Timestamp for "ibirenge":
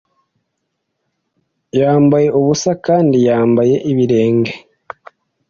3.91-4.53